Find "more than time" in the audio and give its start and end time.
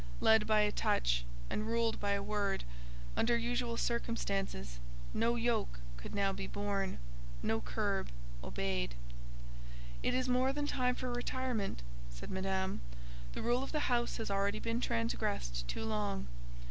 10.27-10.95